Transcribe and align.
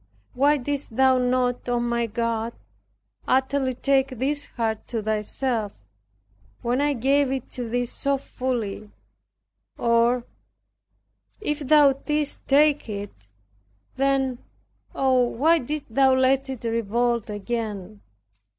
Why 0.33 0.57
didst 0.57 0.95
thou 0.95 1.19
not, 1.19 1.69
O 1.69 1.79
my 1.79 2.07
God, 2.07 2.53
utterly 3.27 3.75
take 3.75 4.07
this 4.07 4.47
heart 4.47 4.87
to 4.87 5.03
thyself, 5.03 5.73
when 6.63 6.81
I 6.81 6.93
gave 6.93 7.31
it 7.31 7.51
to 7.51 7.69
Thee 7.69 7.85
so 7.85 8.17
fully. 8.17 8.89
Or, 9.77 10.25
if 11.39 11.59
Thou 11.59 11.93
didst 11.93 12.47
take 12.47 12.89
it 12.89 13.27
then, 13.95 14.39
oh, 14.95 15.21
why 15.21 15.59
didst 15.59 15.93
Thou 15.93 16.15
let 16.15 16.49
it 16.49 16.63
revolt 16.63 17.29
again? 17.29 18.01